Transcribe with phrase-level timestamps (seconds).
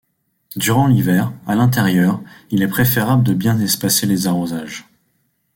[0.55, 4.87] Durant l'hiver, à l'intérieur, il est préférable de bien espacer les arrosages.